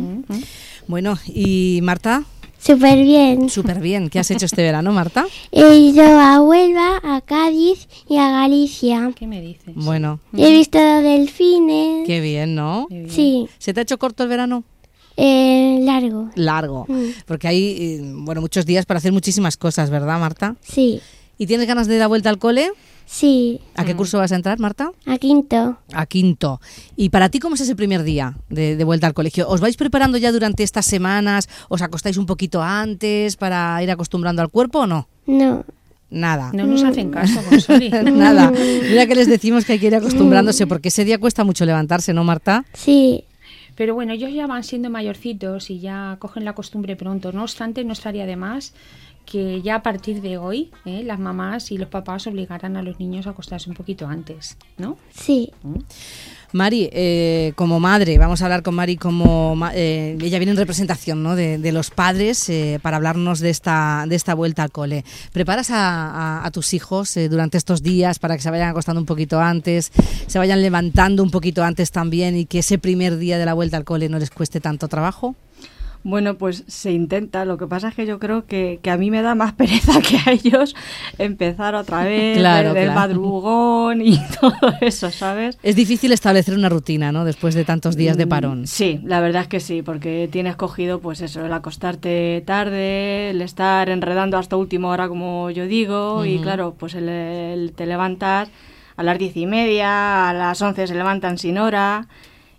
Bueno, 0.87 1.17
¿y 1.27 1.79
Marta? 1.83 2.23
Súper 2.59 2.97
bien. 3.03 3.49
Súper 3.49 3.79
bien. 3.79 4.09
¿Qué 4.09 4.19
has 4.19 4.31
hecho 4.31 4.45
este 4.45 4.63
verano, 4.63 4.91
Marta? 4.91 5.25
He 5.51 5.75
ido 5.77 6.03
a 6.03 6.41
Huelva, 6.41 6.99
a 7.03 7.21
Cádiz 7.21 7.87
y 8.09 8.17
a 8.17 8.29
Galicia. 8.31 9.11
¿Qué 9.15 9.27
me 9.27 9.41
dices? 9.41 9.73
Bueno, 9.75 10.19
He 10.35 10.49
visto 10.51 10.79
delfines. 10.79 12.05
qué 12.07 12.19
bien, 12.19 12.55
¿no? 12.55 12.87
Qué 12.89 12.95
bien. 12.99 13.09
Sí, 13.11 13.47
¿Se 13.59 13.73
te 13.73 13.79
ha 13.81 13.83
hecho 13.83 13.97
corto 13.99 14.23
el 14.23 14.29
verano? 14.29 14.63
Eh, 15.17 15.79
largo. 15.83 16.29
Largo. 16.35 16.85
Mm. 16.87 17.03
Porque 17.25 17.47
hay, 17.47 17.63
eh, 17.79 18.01
bueno, 18.13 18.41
muchos 18.41 18.65
días 18.65 18.85
para 18.85 18.99
hacer 18.99 19.11
muchísimas 19.11 19.57
cosas, 19.57 19.89
¿verdad, 19.89 20.19
Marta? 20.19 20.55
Sí, 20.61 21.01
¿Y 21.39 21.45
tienes 21.45 21.67
ganas 21.67 21.87
de 21.87 21.97
dar 21.97 22.07
vuelta 22.07 22.29
al 22.29 22.39
cole? 22.39 22.71
sí, 23.05 23.61
¿A 23.75 23.85
qué 23.85 23.95
curso 23.95 24.17
vas 24.17 24.31
a 24.31 24.35
entrar, 24.35 24.59
Marta? 24.59 24.91
a 25.05 25.17
quinto. 25.17 25.77
A 25.93 26.05
quinto. 26.07 26.59
¿Y 26.95 27.09
para 27.09 27.29
ti 27.29 27.39
cómo 27.39 27.55
es 27.55 27.61
ese 27.61 27.75
primer 27.75 28.03
día 28.03 28.35
de, 28.49 28.75
de 28.75 28.83
vuelta 28.83 29.07
al 29.07 29.13
colegio? 29.13 29.47
¿Os 29.47 29.61
vais 29.61 29.77
preparando 29.77 30.17
ya 30.17 30.31
durante 30.31 30.63
estas 30.63 30.85
semanas? 30.85 31.47
¿Os 31.69 31.81
acostáis 31.81 32.17
un 32.17 32.25
poquito 32.25 32.61
antes 32.61 33.35
para 33.37 33.81
ir 33.83 33.91
acostumbrando 33.91 34.41
al 34.41 34.49
cuerpo 34.49 34.79
o 34.79 34.87
no? 34.87 35.07
No, 35.27 35.63
Nada. 36.09 36.51
No 36.53 36.65
nos 36.65 36.83
hacen 36.83 37.11
caso, 37.11 37.41
Consoli. 37.49 37.89
Nada. 38.13 38.51
Mira 38.89 39.05
que 39.07 39.15
les 39.15 39.27
decimos 39.27 39.65
que 39.65 39.73
hay 39.73 39.79
que 39.79 39.87
ir 39.87 39.95
acostumbrándose 39.95 40.65
porque 40.65 40.87
ese 40.87 41.03
día 41.05 41.17
cuesta 41.19 41.43
mucho 41.43 41.65
levantarse, 41.65 42.13
¿no, 42.13 42.23
Marta? 42.23 42.65
sí, 42.73 43.25
Pero 43.77 43.93
bueno, 43.93 44.11
ellos 44.11 44.33
ya 44.33 44.47
van 44.47 44.63
siendo 44.63 44.89
mayorcitos 44.89 45.69
y 45.69 45.79
ya 45.79 46.17
cogen 46.19 46.43
la 46.45 46.53
costumbre 46.53 46.95
pronto. 46.95 47.31
No 47.31 47.43
obstante, 47.43 47.83
no 47.83 47.93
estaría 47.93 48.25
de 48.25 48.35
más 48.35 48.73
que 49.29 49.61
ya 49.61 49.75
a 49.75 49.83
partir 49.83 50.21
de 50.21 50.37
hoy 50.37 50.71
¿eh? 50.85 51.03
las 51.03 51.19
mamás 51.19 51.71
y 51.71 51.77
los 51.77 51.89
papás 51.89 52.25
obligaran 52.27 52.77
a 52.77 52.81
los 52.81 52.97
niños 52.99 53.27
a 53.27 53.31
acostarse 53.31 53.69
un 53.69 53.75
poquito 53.75 54.07
antes, 54.07 54.57
¿no? 54.77 54.97
sí. 55.13 55.51
Mari, 56.53 56.89
eh, 56.93 57.51
como 57.57 57.81
madre, 57.81 58.17
vamos 58.17 58.41
a 58.41 58.45
hablar 58.45 58.63
con 58.63 58.73
Mari 58.73 58.95
como 58.95 59.53
ma- 59.57 59.73
eh, 59.75 60.17
ella 60.21 60.39
viene 60.39 60.51
en 60.51 60.57
representación 60.57 61.21
¿no? 61.21 61.35
de, 61.35 61.57
de 61.57 61.71
los 61.73 61.89
padres 61.91 62.47
eh, 62.47 62.79
para 62.81 62.95
hablarnos 62.95 63.41
de 63.41 63.49
esta, 63.49 64.05
de 64.07 64.15
esta 64.15 64.33
vuelta 64.33 64.63
al 64.63 64.71
cole. 64.71 65.03
¿Preparas 65.33 65.71
a, 65.71 66.07
a- 66.39 66.45
a 66.45 66.51
tus 66.51 66.73
hijos 66.73 67.17
eh, 67.17 67.27
durante 67.27 67.57
estos 67.57 67.83
días 67.83 68.17
para 68.19 68.37
que 68.37 68.41
se 68.43 68.49
vayan 68.49 68.69
acostando 68.69 69.01
un 69.01 69.05
poquito 69.05 69.41
antes, 69.41 69.91
se 70.27 70.39
vayan 70.39 70.61
levantando 70.61 71.21
un 71.21 71.31
poquito 71.31 71.65
antes 71.65 71.91
también 71.91 72.37
y 72.37 72.45
que 72.45 72.59
ese 72.59 72.77
primer 72.77 73.17
día 73.17 73.37
de 73.37 73.45
la 73.45 73.53
vuelta 73.53 73.75
al 73.75 73.83
cole 73.83 74.07
no 74.07 74.17
les 74.17 74.29
cueste 74.29 74.61
tanto 74.61 74.87
trabajo? 74.87 75.35
Bueno, 76.09 76.37
pues 76.37 76.63
se 76.67 76.93
intenta. 76.93 77.43
Lo 77.43 77.57
que 77.57 77.67
pasa 77.67 77.89
es 77.89 77.95
que 77.95 78.05
yo 78.05 78.17
creo 78.17 78.45
que, 78.45 78.79
que 78.81 78.89
a 78.91 78.95
mí 78.97 79.11
me 79.11 79.21
da 79.21 79.35
más 79.35 79.51
pereza 79.53 79.99
que 80.07 80.17
a 80.25 80.31
ellos 80.31 80.73
empezar 81.17 81.75
otra 81.75 82.05
vez 82.05 82.37
Claro, 82.37 82.73
desde 82.73 82.87
el 82.87 82.93
madrugón 82.95 84.01
y 84.01 84.17
todo 84.39 84.53
eso, 84.79 85.11
¿sabes? 85.11 85.57
Es 85.63 85.75
difícil 85.75 86.13
establecer 86.13 86.53
una 86.55 86.69
rutina, 86.69 87.11
¿no? 87.11 87.25
Después 87.25 87.55
de 87.55 87.65
tantos 87.65 87.97
días 87.97 88.15
de 88.15 88.25
Mm, 88.25 88.29
parón. 88.29 88.67
Sí, 88.67 89.01
la 89.03 89.19
verdad 89.19 89.41
es 89.41 89.47
que 89.49 89.59
sí, 89.59 89.81
porque 89.81 90.29
tienes 90.31 90.55
cogido, 90.55 91.01
pues 91.01 91.19
eso, 91.19 91.45
el 91.45 91.51
acostarte 91.51 92.41
tarde, 92.45 93.31
el 93.31 93.41
estar 93.41 93.89
enredando 93.89 94.37
hasta 94.37 94.55
última 94.55 94.87
hora, 94.87 95.09
como 95.09 95.49
yo 95.49 95.65
digo, 95.67 96.25
y 96.25 96.39
claro, 96.39 96.75
pues 96.79 96.93
el, 96.95 97.09
el- 97.09 97.73
te 97.75 97.85
levantas 97.85 98.49
a 98.95 99.03
las 99.03 99.19
diez 99.19 99.35
y 99.35 99.45
media, 99.45 100.29
a 100.29 100.33
las 100.33 100.61
once 100.61 100.87
se 100.87 100.95
levantan 100.95 101.37
sin 101.37 101.57
hora, 101.57 102.07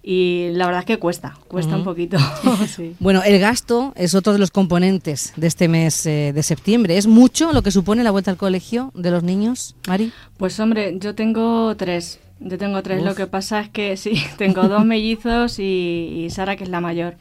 y 0.03 0.49
la 0.53 0.67
verdad 0.67 0.81
es 0.81 0.87
que 0.87 0.99
cuesta, 0.99 1.37
cuesta 1.49 1.75
un 1.75 1.81
Ujú. 1.83 1.91
poquito. 1.91 2.19
sí. 2.75 2.95
Bueno, 2.99 3.23
el 3.25 3.39
gasto 3.39 3.93
es 3.97 4.15
otro 4.15 4.33
de 4.33 4.39
los 4.39 4.51
componentes 4.51 5.33
de 5.37 5.47
este 5.47 5.69
mes 5.69 6.07
eh, 6.07 6.33
de 6.35 6.43
septiembre. 6.43 6.97
¿Es 6.97 7.07
mucho 7.07 7.53
lo 7.53 7.63
que 7.63 7.71
supone 7.71 8.03
la 8.05 8.11
vuelta 8.11 8.31
al 8.31 8.37
colegio 8.37 8.91
de 8.95 9.11
los 9.11 9.23
niños, 9.23 9.75
Mari? 9.87 10.13
Pues 10.37 10.59
hombre, 10.61 10.97
yo 10.99 11.15
tengo 11.15 11.75
tres. 11.77 12.21
Yo 12.41 12.57
tengo 12.57 12.83
tres. 12.83 13.01
Uf. 13.01 13.07
Lo 13.07 13.15
que 13.17 13.27
pasa 13.27 13.61
es 13.61 13.69
que 13.69 13.97
sí, 13.97 14.15
tengo 14.39 14.69
dos 14.69 14.85
mellizos 14.85 15.59
y, 15.59 16.25
y 16.25 16.31
Sara, 16.31 16.57
que 16.57 16.65
es 16.65 16.71
la 16.71 16.81
mayor. 16.81 17.17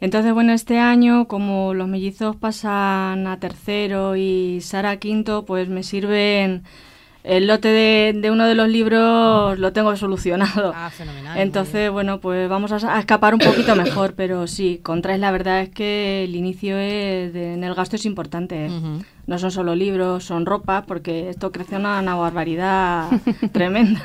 Entonces, 0.00 0.34
bueno, 0.34 0.52
este 0.52 0.78
año, 0.78 1.28
como 1.28 1.74
los 1.74 1.88
mellizos 1.88 2.34
pasan 2.36 3.26
a 3.26 3.38
tercero 3.38 4.16
y 4.16 4.60
Sara 4.60 4.90
a 4.90 4.96
quinto, 4.96 5.44
pues 5.44 5.68
me 5.68 5.82
sirven 5.84 6.64
el 7.24 7.46
lote 7.46 7.68
de, 7.68 8.12
de 8.20 8.30
uno 8.30 8.46
de 8.46 8.54
los 8.54 8.68
libros 8.68 9.58
lo 9.58 9.72
tengo 9.72 9.94
solucionado. 9.96 10.72
Ah, 10.74 10.90
fenomenal. 10.90 11.38
Entonces, 11.38 11.90
bueno, 11.90 12.18
pues 12.20 12.48
vamos 12.48 12.72
a, 12.72 12.96
a 12.96 12.98
escapar 13.00 13.34
un 13.34 13.40
poquito 13.40 13.76
mejor, 13.76 14.14
pero 14.16 14.46
sí, 14.46 14.80
con 14.82 15.02
tres 15.02 15.20
la 15.20 15.30
verdad 15.30 15.60
es 15.62 15.68
que 15.70 16.24
el 16.24 16.34
inicio 16.34 16.76
es 16.78 17.32
de- 17.32 17.54
en 17.54 17.64
el 17.64 17.74
gasto 17.74 17.96
es 17.96 18.04
importante. 18.06 18.68
No 19.26 19.38
son 19.38 19.52
solo 19.52 19.74
libros, 19.76 20.24
son 20.24 20.46
ropa, 20.46 20.82
porque 20.86 21.30
esto 21.30 21.52
crece 21.52 21.76
una, 21.76 22.00
una 22.00 22.16
barbaridad 22.16 23.08
tremenda. 23.52 24.00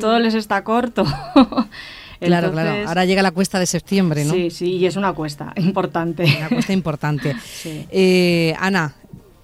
Todo 0.00 0.18
les 0.18 0.34
está 0.34 0.62
corto. 0.64 1.04
Claro, 2.20 2.52
claro. 2.52 2.88
Ahora 2.88 3.04
llega 3.04 3.20
la 3.22 3.32
cuesta 3.32 3.58
de 3.58 3.66
septiembre, 3.66 4.24
¿no? 4.24 4.32
Sí, 4.32 4.50
sí, 4.50 4.76
y 4.76 4.86
es 4.86 4.96
una 4.96 5.12
cuesta 5.12 5.52
importante. 5.56 6.24
Una 6.38 6.48
cuesta 6.48 6.72
importante. 6.72 7.36
Sí. 7.44 7.86
Eh, 7.90 8.54
Ana, 8.58 8.94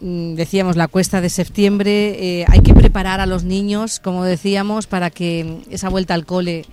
decíamos 0.00 0.76
la 0.76 0.88
cuesta 0.88 1.20
de 1.20 1.28
septiembre, 1.28 2.40
eh, 2.40 2.44
hay 2.48 2.60
que 2.60 2.74
preparar 2.74 3.20
a 3.20 3.26
los 3.26 3.44
niños, 3.44 4.00
como 4.00 4.24
decíamos, 4.24 4.86
para 4.86 5.10
que 5.10 5.58
esa 5.70 5.88
vuelta 5.88 6.14
al 6.14 6.24
cole 6.24 6.64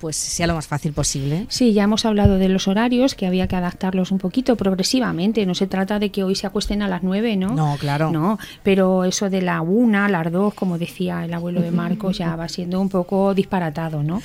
pues 0.00 0.16
sea 0.16 0.46
lo 0.46 0.54
más 0.54 0.66
fácil 0.66 0.92
posible. 0.92 1.46
Sí, 1.48 1.72
ya 1.72 1.84
hemos 1.84 2.04
hablado 2.04 2.38
de 2.38 2.48
los 2.48 2.66
horarios, 2.66 3.14
que 3.14 3.26
había 3.26 3.46
que 3.46 3.56
adaptarlos 3.56 4.10
un 4.10 4.18
poquito 4.18 4.56
progresivamente. 4.56 5.44
No 5.46 5.54
se 5.54 5.66
trata 5.66 5.98
de 5.98 6.10
que 6.10 6.24
hoy 6.24 6.34
se 6.34 6.46
acuesten 6.46 6.82
a 6.82 6.88
las 6.88 7.02
nueve, 7.02 7.36
¿no? 7.36 7.54
No, 7.54 7.76
claro. 7.78 8.10
No, 8.10 8.38
pero 8.62 9.04
eso 9.04 9.30
de 9.30 9.42
la 9.42 9.60
una, 9.60 10.08
las 10.08 10.32
dos, 10.32 10.54
como 10.54 10.78
decía 10.78 11.24
el 11.24 11.34
abuelo 11.34 11.60
de 11.60 11.70
Marcos, 11.70 12.18
ya 12.18 12.34
va 12.34 12.48
siendo 12.48 12.80
un 12.80 12.88
poco 12.88 13.34
disparatado, 13.34 14.02
¿no? 14.02 14.22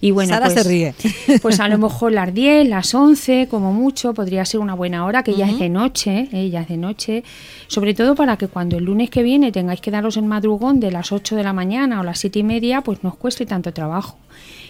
Y 0.00 0.10
bueno, 0.10 0.34
Sara 0.34 0.46
pues, 0.46 0.62
se 0.62 0.68
ríe. 0.68 0.94
Pues 1.42 1.58
a 1.60 1.68
lo 1.68 1.78
mejor 1.78 2.12
las 2.12 2.32
10, 2.32 2.68
las 2.68 2.94
11, 2.94 3.48
como 3.48 3.72
mucho, 3.72 4.14
podría 4.14 4.44
ser 4.44 4.60
una 4.60 4.74
buena 4.74 5.04
hora, 5.04 5.22
que 5.22 5.34
ya 5.34 5.48
es 5.48 5.58
de 5.58 5.68
noche, 5.68 6.28
¿eh? 6.32 6.50
ya 6.50 6.60
es 6.60 6.68
de 6.68 6.76
noche. 6.76 7.24
Sobre 7.66 7.94
todo 7.94 8.14
para 8.14 8.36
que 8.36 8.48
cuando 8.48 8.76
el 8.76 8.84
lunes 8.84 9.10
que 9.10 9.22
viene 9.22 9.52
tengáis 9.52 9.80
que 9.80 9.90
daros 9.90 10.16
el 10.16 10.24
madrugón 10.24 10.80
de 10.80 10.90
las 10.90 11.12
8 11.12 11.34
de 11.36 11.42
la 11.42 11.52
mañana 11.52 12.00
o 12.00 12.04
las 12.04 12.18
siete 12.18 12.40
y 12.40 12.42
media, 12.42 12.82
pues 12.82 13.02
no 13.02 13.10
os 13.10 13.16
cueste 13.16 13.46
tanto 13.46 13.72
trabajo. 13.72 14.18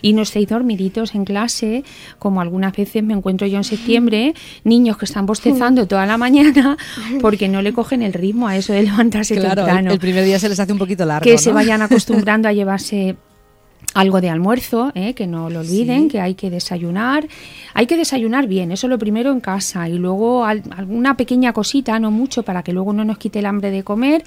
Y 0.04 0.12
no 0.12 0.20
estéis 0.20 0.48
dormiditos 0.48 1.14
en 1.14 1.24
clase, 1.24 1.82
como 2.18 2.42
algunas 2.42 2.76
veces 2.76 3.02
me 3.02 3.14
encuentro 3.14 3.46
yo 3.46 3.56
en 3.56 3.64
septiembre, 3.64 4.34
niños 4.62 4.98
que 4.98 5.06
están 5.06 5.24
bostezando 5.24 5.86
toda 5.92 6.04
la 6.04 6.18
mañana 6.18 6.76
porque 7.22 7.48
no 7.48 7.62
le 7.62 7.72
cogen 7.72 8.02
el 8.02 8.12
ritmo 8.12 8.46
a 8.46 8.54
eso 8.54 8.74
de 8.74 8.82
levantarse 8.82 9.34
Claro, 9.34 9.62
el, 9.62 9.66
temprano 9.66 9.92
el 9.92 9.98
primer 9.98 10.26
día 10.26 10.38
se 10.38 10.50
les 10.50 10.60
hace 10.60 10.74
un 10.74 10.78
poquito 10.78 11.06
largo. 11.06 11.24
que 11.24 11.32
¿no? 11.32 11.38
se 11.38 11.52
vayan 11.52 11.80
acostumbrando 11.80 12.48
a 12.48 12.52
llevarse 12.52 13.16
algo 13.94 14.20
de 14.20 14.28
almuerzo, 14.28 14.90
¿eh? 14.94 15.14
que 15.14 15.26
no 15.26 15.48
lo 15.50 15.60
olviden, 15.60 16.08
que 16.08 16.20
hay 16.20 16.34
que 16.34 16.50
desayunar. 16.50 17.26
Hay 17.74 17.86
que 17.86 17.96
desayunar 17.96 18.46
bien, 18.46 18.70
eso 18.72 18.86
lo 18.88 18.98
primero 18.98 19.32
en 19.32 19.40
casa 19.40 19.88
y 19.88 19.94
luego 19.98 20.44
al- 20.44 20.62
alguna 20.76 21.16
pequeña 21.16 21.52
cosita, 21.52 21.98
no 21.98 22.10
mucho, 22.10 22.42
para 22.42 22.62
que 22.62 22.72
luego 22.72 22.92
no 22.92 23.04
nos 23.04 23.18
quite 23.18 23.38
el 23.40 23.46
hambre 23.46 23.70
de 23.70 23.82
comer 23.82 24.22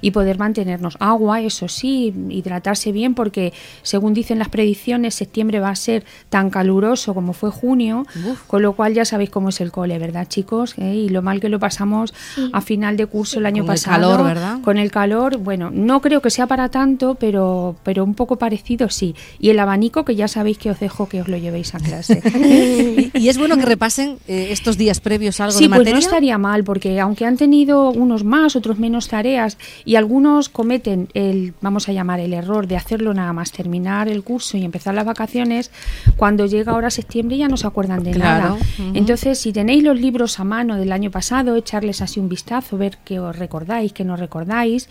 y 0.00 0.10
poder 0.12 0.38
mantenernos. 0.38 0.96
Agua, 1.00 1.40
eso 1.40 1.68
sí, 1.68 2.12
hidratarse 2.30 2.92
bien 2.92 3.14
porque 3.14 3.52
según 3.82 4.14
dicen 4.14 4.38
las 4.38 4.48
predicciones, 4.48 5.14
septiembre 5.14 5.58
va 5.60 5.70
a 5.70 5.76
ser 5.76 6.04
tan 6.28 6.50
caluroso 6.50 7.14
como 7.14 7.32
fue 7.32 7.50
junio, 7.50 8.06
con 8.46 8.62
lo 8.62 8.72
cual 8.74 8.94
ya 8.94 9.04
sabéis 9.04 9.30
cómo 9.30 9.48
es 9.48 9.60
el 9.60 9.72
cole, 9.72 9.98
¿verdad 9.98 10.26
chicos? 10.28 10.74
¿Eh? 10.78 10.94
Y 10.94 11.08
lo 11.08 11.22
mal 11.22 11.40
que 11.40 11.48
lo 11.48 11.58
pasamos 11.58 12.14
a 12.52 12.60
final 12.60 12.96
de 12.96 13.06
curso 13.06 13.38
el 13.38 13.46
año 13.46 13.62
Con 13.64 13.70
el 13.72 13.80
pasado. 13.80 14.10
calor, 14.10 14.24
¿verdad? 14.26 14.58
Con 14.62 14.78
el 14.78 14.90
calor, 14.90 15.36
bueno, 15.38 15.70
no 15.72 16.00
creo 16.00 16.20
que 16.22 16.30
sea 16.30 16.46
para 16.46 16.68
tanto, 16.68 17.14
pero, 17.16 17.76
pero 17.82 18.04
un 18.04 18.14
poco 18.14 18.36
parecido 18.36 18.88
sí. 18.88 19.11
Y 19.38 19.50
el 19.50 19.58
abanico, 19.58 20.04
que 20.04 20.14
ya 20.14 20.28
sabéis 20.28 20.58
que 20.58 20.70
os 20.70 20.80
dejo 20.80 21.08
que 21.08 21.20
os 21.20 21.28
lo 21.28 21.36
llevéis 21.36 21.74
a 21.74 21.78
clase. 21.78 22.22
y, 23.14 23.18
y 23.18 23.28
es 23.28 23.38
bueno 23.38 23.56
que 23.56 23.64
repasen 23.66 24.18
eh, 24.28 24.48
estos 24.50 24.76
días 24.78 25.00
previos 25.00 25.40
algo 25.40 25.52
Sí, 25.56 25.64
de 25.64 25.68
pues 25.68 25.78
materia. 25.80 25.94
no 25.94 25.98
estaría 26.00 26.38
mal, 26.38 26.64
porque 26.64 27.00
aunque 27.00 27.26
han 27.26 27.36
tenido 27.36 27.90
unos 27.90 28.24
más, 28.24 28.56
otros 28.56 28.78
menos 28.78 29.08
tareas, 29.08 29.58
y 29.84 29.96
algunos 29.96 30.48
cometen 30.48 31.08
el, 31.14 31.54
vamos 31.60 31.88
a 31.88 31.92
llamar, 31.92 32.20
el 32.20 32.32
error 32.32 32.66
de 32.66 32.76
hacerlo 32.76 33.14
nada 33.14 33.32
más 33.32 33.52
terminar 33.52 34.08
el 34.08 34.22
curso 34.22 34.56
y 34.56 34.64
empezar 34.64 34.94
las 34.94 35.04
vacaciones, 35.04 35.70
cuando 36.16 36.46
llega 36.46 36.72
ahora 36.72 36.90
septiembre 36.90 37.36
ya 37.36 37.48
no 37.48 37.56
se 37.56 37.66
acuerdan 37.66 38.02
de 38.04 38.12
Claro, 38.12 38.56
nada. 38.78 38.90
Entonces, 38.94 39.38
si 39.38 39.52
tenéis 39.52 39.82
los 39.82 39.98
libros 39.98 40.38
a 40.40 40.44
mano 40.44 40.76
del 40.76 40.92
año 40.92 41.10
pasado, 41.10 41.56
echarles 41.56 42.00
así 42.02 42.20
un 42.20 42.28
vistazo, 42.28 42.76
ver 42.78 42.98
qué 43.04 43.18
os 43.20 43.36
recordáis, 43.36 43.92
qué 43.92 44.04
no 44.04 44.16
recordáis, 44.16 44.88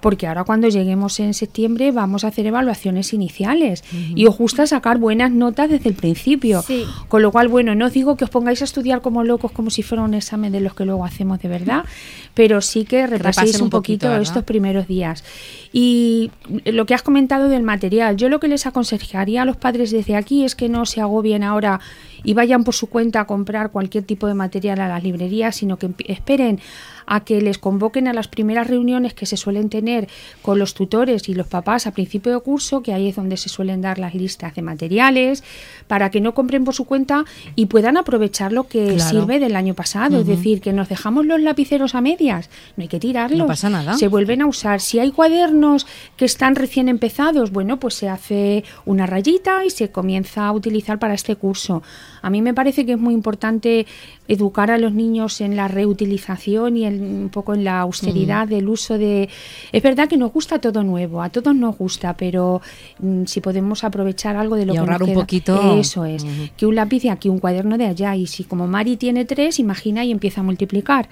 porque 0.00 0.26
ahora 0.26 0.44
cuando 0.44 0.68
lleguemos 0.68 1.20
en 1.20 1.34
septiembre 1.34 1.92
vamos 1.92 2.24
a 2.24 2.28
hacer 2.28 2.46
evaluaciones 2.46 3.12
iniciales 3.12 3.42
y 4.14 4.26
os 4.26 4.36
gusta 4.36 4.66
sacar 4.66 4.98
buenas 4.98 5.30
notas 5.30 5.70
desde 5.70 5.88
el 5.88 5.94
principio. 5.94 6.62
Sí. 6.62 6.84
Con 7.08 7.22
lo 7.22 7.32
cual, 7.32 7.48
bueno, 7.48 7.74
no 7.74 7.86
os 7.86 7.92
digo 7.92 8.16
que 8.16 8.24
os 8.24 8.30
pongáis 8.30 8.60
a 8.62 8.64
estudiar 8.64 9.00
como 9.00 9.24
locos 9.24 9.52
como 9.52 9.70
si 9.70 9.82
fuera 9.82 10.02
un 10.02 10.14
examen 10.14 10.52
de 10.52 10.60
los 10.60 10.74
que 10.74 10.84
luego 10.84 11.04
hacemos 11.04 11.40
de 11.40 11.48
verdad, 11.48 11.84
pero 12.34 12.60
sí 12.60 12.84
que 12.84 13.06
repaséis 13.06 13.56
un 13.56 13.64
un 13.64 13.70
poquito, 13.70 14.08
poquito 14.08 14.22
estos 14.22 14.44
primeros 14.44 14.86
días. 14.88 15.24
Y 15.72 16.30
lo 16.64 16.86
que 16.86 16.94
has 16.94 17.02
comentado 17.02 17.48
del 17.48 17.62
material, 17.62 18.16
yo 18.16 18.28
lo 18.28 18.40
que 18.40 18.48
les 18.48 18.66
aconsejaría 18.66 19.42
a 19.42 19.44
los 19.44 19.56
padres 19.56 19.90
desde 19.90 20.16
aquí 20.16 20.44
es 20.44 20.54
que 20.54 20.68
no 20.68 20.86
se 20.86 21.00
agobien 21.00 21.42
ahora 21.42 21.80
y 22.24 22.34
vayan 22.34 22.64
por 22.64 22.74
su 22.74 22.88
cuenta 22.88 23.20
a 23.20 23.26
comprar 23.26 23.70
cualquier 23.70 24.04
tipo 24.04 24.26
de 24.26 24.34
material 24.34 24.80
a 24.80 24.88
las 24.88 25.02
librerías, 25.02 25.56
sino 25.56 25.78
que 25.78 25.90
esperen 26.06 26.60
a 27.06 27.20
que 27.24 27.40
les 27.40 27.58
convoquen 27.58 28.08
a 28.08 28.12
las 28.12 28.28
primeras 28.28 28.66
reuniones 28.66 29.14
que 29.14 29.26
se 29.26 29.36
suelen 29.36 29.68
tener 29.68 30.08
con 30.42 30.58
los 30.58 30.74
tutores 30.74 31.28
y 31.28 31.34
los 31.34 31.46
papás 31.46 31.86
a 31.86 31.92
principio 31.92 32.32
de 32.32 32.40
curso, 32.40 32.82
que 32.82 32.92
ahí 32.92 33.08
es 33.08 33.16
donde 33.16 33.36
se 33.36 33.48
suelen 33.48 33.80
dar 33.80 33.98
las 33.98 34.14
listas 34.14 34.54
de 34.54 34.62
materiales, 34.62 35.44
para 35.86 36.10
que 36.10 36.20
no 36.20 36.34
compren 36.34 36.64
por 36.64 36.74
su 36.74 36.84
cuenta 36.84 37.24
y 37.56 37.66
puedan 37.66 37.96
aprovechar 37.96 38.52
lo 38.52 38.64
que 38.68 38.94
Claro. 38.96 39.10
sirve 39.10 39.38
del 39.40 39.56
año 39.56 39.74
pasado. 39.74 40.20
Es 40.20 40.26
decir, 40.26 40.60
que 40.60 40.72
nos 40.72 40.88
dejamos 40.88 41.26
los 41.26 41.40
lapiceros 41.40 41.94
a 41.94 42.00
medias, 42.00 42.50
no 42.76 42.82
hay 42.82 42.88
que 42.88 43.00
tirarlos. 43.00 43.38
No 43.38 43.46
pasa 43.46 43.68
nada. 43.70 43.94
Se 43.96 44.08
vuelven 44.08 44.42
a 44.42 44.46
usar. 44.46 44.80
Si 44.80 44.98
hay 44.98 45.10
cuadernos 45.10 45.86
que 46.16 46.24
están 46.24 46.54
recién 46.56 46.88
empezados, 46.88 47.50
bueno, 47.52 47.78
pues 47.78 47.94
se 47.94 48.08
hace 48.08 48.64
una 48.84 49.06
rayita 49.06 49.64
y 49.64 49.70
se 49.70 49.90
comienza 49.90 50.46
a 50.46 50.52
utilizar 50.52 50.98
para 50.98 51.14
este 51.14 51.36
curso. 51.36 51.82
A 52.22 52.30
mí 52.30 52.42
me 52.42 52.54
parece 52.54 52.86
que 52.86 52.92
es 52.92 52.98
muy 52.98 53.14
importante 53.14 53.86
educar 54.28 54.70
a 54.70 54.78
los 54.78 54.92
niños 54.92 55.40
en 55.40 55.56
la 55.56 55.68
reutilización 55.68 56.76
y 56.76 56.86
en, 56.86 57.02
un 57.02 57.28
poco 57.28 57.54
en 57.54 57.64
la 57.64 57.80
austeridad 57.80 58.46
del 58.46 58.68
uso 58.68 58.96
de... 58.96 59.28
Es 59.72 59.82
verdad 59.82 60.08
que 60.08 60.16
nos 60.16 60.32
gusta 60.32 60.60
todo 60.60 60.82
nuevo, 60.82 61.22
a 61.22 61.28
todos 61.28 61.54
nos 61.54 61.76
gusta, 61.76 62.16
pero 62.16 62.62
mm, 63.00 63.24
si 63.24 63.40
podemos 63.40 63.84
aprovechar 63.84 64.36
algo 64.36 64.56
de 64.56 64.66
lo 64.66 64.72
Y 64.72 64.76
que 64.76 64.80
ahorrar 64.80 65.00
nos 65.00 65.08
un 65.08 65.14
poquito. 65.14 65.78
Eso 65.78 66.04
es. 66.04 66.24
Que 66.56 66.66
un 66.66 66.74
lápiz 66.74 67.02
de 67.02 67.10
aquí, 67.10 67.28
un 67.28 67.38
cuaderno 67.38 67.76
de 67.78 67.86
allá. 67.86 68.14
Y 68.16 68.26
si 68.26 68.44
como 68.44 68.66
Mari 68.66 68.96
tiene 68.96 69.24
tres, 69.24 69.58
imagina 69.58 70.04
y 70.04 70.12
empieza 70.12 70.40
a 70.40 70.44
multiplicar. 70.44 71.08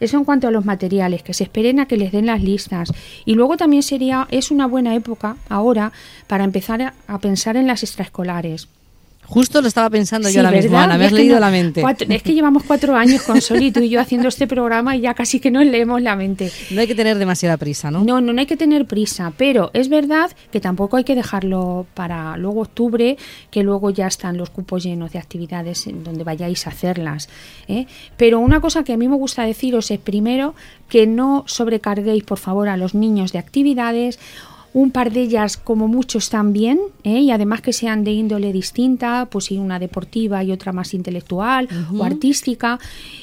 Eso 0.00 0.16
en 0.16 0.24
cuanto 0.24 0.48
a 0.48 0.50
los 0.50 0.64
materiales, 0.64 1.22
que 1.22 1.34
se 1.34 1.44
esperen 1.44 1.80
a 1.80 1.86
que 1.86 1.96
les 1.96 2.12
den 2.12 2.26
las 2.26 2.42
listas. 2.42 2.92
Y 3.24 3.34
luego 3.34 3.56
también 3.56 3.82
sería, 3.82 4.26
es 4.30 4.50
una 4.50 4.66
buena 4.66 4.94
época 4.94 5.36
ahora 5.48 5.92
para 6.26 6.44
empezar 6.44 6.82
a, 6.82 6.94
a 7.06 7.18
pensar 7.18 7.56
en 7.56 7.66
las 7.66 7.82
extraescolares. 7.82 8.68
Justo 9.30 9.60
lo 9.60 9.68
estaba 9.68 9.90
pensando 9.90 10.28
Sí, 10.28 10.34
yo 10.34 10.40
ahora 10.40 10.52
mismo, 10.56 10.70
¿verdad? 10.72 10.84
Ana, 10.84 10.98
me 10.98 11.04
has 11.04 11.12
leído 11.12 11.34
no- 11.34 11.40
la 11.40 11.50
mente. 11.50 11.82
cuatro- 11.82 12.06
es 12.10 12.22
que 12.22 12.32
llevamos 12.32 12.62
cuatro 12.64 12.96
años 12.96 13.22
con 13.22 13.40
Sol 13.42 13.62
y 13.62 13.70
tú 13.70 13.80
y 13.80 13.90
yo 13.90 14.00
haciendo 14.00 14.26
este 14.28 14.46
programa 14.46 14.96
y 14.96 15.02
ya 15.02 15.12
casi 15.12 15.38
que 15.38 15.50
nos 15.50 15.66
leemos 15.66 16.00
la 16.00 16.16
mente. 16.16 16.50
No 16.70 16.80
hay 16.80 16.86
que 16.86 16.94
tener 16.94 17.18
demasiada 17.18 17.58
prisa, 17.58 17.90
¿no? 17.90 18.04
No, 18.04 18.22
no, 18.22 18.32
no 18.32 18.40
hay 18.40 18.46
que 18.46 18.56
tener 18.56 18.86
prisa, 18.86 19.32
pero 19.36 19.70
es 19.74 19.90
verdad 19.90 20.30
que 20.50 20.60
tampoco 20.60 20.96
hay 20.96 21.04
que 21.04 21.14
dejarlo 21.14 21.86
para 21.92 22.36
luego 22.38 22.62
octubre, 22.62 23.18
que 23.50 23.62
luego 23.62 23.90
ya 23.90 24.06
están 24.06 24.38
los 24.38 24.48
cupos 24.48 24.82
llenos 24.82 25.12
de 25.12 25.18
actividades 25.18 25.86
en 25.86 26.04
donde 26.04 26.24
vayáis 26.24 26.66
a 26.66 26.70
hacerlas. 26.70 27.28
¿eh? 27.68 27.86
Pero 28.16 28.38
una 28.40 28.60
cosa 28.62 28.82
que 28.82 28.94
a 28.94 28.96
mí 28.96 29.08
me 29.08 29.16
gusta 29.16 29.42
deciros 29.44 29.90
es 29.90 29.98
primero 29.98 30.54
que 30.88 31.06
no 31.06 31.44
sobrecarguéis, 31.46 32.24
por 32.24 32.38
favor, 32.38 32.68
a 32.70 32.78
los 32.78 32.94
niños 32.94 33.32
de 33.32 33.38
actividades. 33.40 34.18
Un 34.74 34.90
par 34.90 35.12
de 35.12 35.22
ellas, 35.22 35.56
como 35.56 35.88
mucho, 35.88 36.18
están 36.18 36.52
bien, 36.52 36.78
¿eh? 37.02 37.20
y 37.20 37.30
además 37.30 37.62
que 37.62 37.72
sean 37.72 38.04
de 38.04 38.12
índole 38.12 38.52
distinta, 38.52 39.26
pues 39.30 39.46
sí, 39.46 39.58
una 39.58 39.78
deportiva 39.78 40.44
y 40.44 40.52
otra 40.52 40.72
más 40.72 40.94
intelectual 40.94 41.68
o 41.92 42.04
artística. 42.04 42.78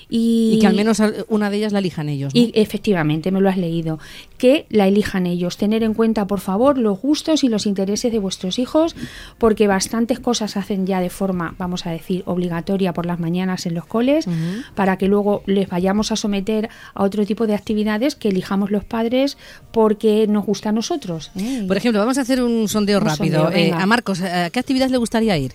Y, 0.10 0.54
Y 0.56 0.60
que 0.60 0.68
al 0.68 0.75
menos 0.75 1.02
una 1.30 1.50
de 1.50 1.58
ellas 1.58 1.72
la 1.72 1.80
elijan 1.80 2.10
ellos. 2.10 2.34
¿no? 2.34 2.40
y 2.40 2.52
efectivamente, 2.56 3.32
me 3.32 3.42
lo 3.42 3.50
has 3.50 3.58
leído. 3.58 4.00
Que 4.38 4.66
la 4.70 4.88
elijan 4.88 5.28
ellos. 5.28 5.58
Tener 5.58 5.84
en 5.84 5.94
cuenta, 5.94 6.28
por 6.28 6.40
favor, 6.40 6.78
los 6.78 7.00
gustos 7.00 7.44
y 7.44 7.48
los 7.48 7.66
intereses 7.66 8.12
de 8.12 8.20
vuestros 8.20 8.60
hijos, 8.60 8.96
porque 9.38 9.68
bastantes 9.68 10.20
cosas 10.20 10.58
hacen 10.58 10.86
ya 10.86 11.00
de 11.00 11.10
forma, 11.10 11.56
vamos 11.58 11.86
a 11.86 11.92
decir, 11.92 12.24
obligatoria 12.25 12.94
por 12.94 13.06
las 13.06 13.20
mañanas 13.20 13.66
en 13.66 13.75
los 13.75 13.86
coles, 13.86 14.28
para 14.75 14.98
que 14.98 15.08
luego 15.08 15.44
les 15.46 15.70
vayamos 15.70 16.12
a 16.12 16.16
someter 16.16 16.70
a 16.94 17.04
otro 17.04 17.25
tipo 17.25 17.48
de 17.48 17.56
actividades 17.56 18.16
que 18.16 18.30
elijamos 18.30 18.72
los 18.72 18.84
padres 18.84 19.38
porque 19.72 20.28
nos 20.28 20.46
gusta 20.46 20.70
a 20.70 20.72
nosotros. 20.72 21.32
¿eh? 21.38 21.45
Por 21.68 21.78
ejemplo, 21.78 22.00
vamos 22.00 22.18
a 22.18 22.22
hacer 22.22 22.42
un 22.42 22.68
sondeo 22.68 23.00
Un 23.00 23.06
rápido. 23.06 23.44
sondeo, 23.46 23.60
Eh, 23.60 23.72
a 23.74 23.86
Marcos, 23.86 24.22
¿a 24.22 24.50
qué 24.50 24.60
actividad 24.60 24.90
le 24.90 24.98
gustaría 24.98 25.38
ir? 25.38 25.54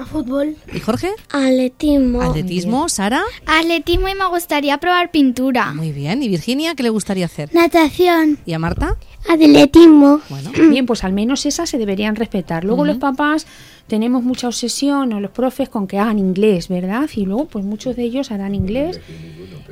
A 0.00 0.06
fútbol. 0.06 0.56
¿Y 0.72 0.80
Jorge? 0.80 1.10
Atletismo. 1.30 2.22
Atletismo. 2.22 2.88
¿Sara? 2.88 3.22
Atletismo 3.44 4.08
y 4.08 4.14
me 4.14 4.26
gustaría 4.28 4.78
probar 4.78 5.10
pintura. 5.10 5.74
Muy 5.74 5.92
bien. 5.92 6.22
¿Y 6.22 6.28
Virginia 6.28 6.74
qué 6.74 6.82
le 6.82 6.88
gustaría 6.88 7.26
hacer? 7.26 7.54
Natación. 7.54 8.38
¿Y 8.46 8.54
a 8.54 8.58
Marta? 8.58 8.96
Atletismo. 9.28 10.22
Bueno. 10.30 10.52
Bien, 10.70 10.86
pues 10.86 11.04
al 11.04 11.12
menos 11.12 11.44
esas 11.44 11.68
se 11.68 11.76
deberían 11.76 12.16
respetar. 12.16 12.64
Luego 12.64 12.86
los 12.86 12.96
papás 12.96 13.46
tenemos 13.88 14.22
mucha 14.22 14.46
obsesión, 14.46 15.12
o 15.12 15.20
los 15.20 15.32
profes, 15.32 15.68
con 15.68 15.86
que 15.86 15.98
hagan 15.98 16.18
inglés, 16.18 16.68
¿verdad? 16.68 17.10
Y 17.14 17.26
luego, 17.26 17.44
pues 17.46 17.64
muchos 17.66 17.94
de 17.94 18.04
ellos 18.04 18.30
harán 18.30 18.54
inglés, 18.54 19.00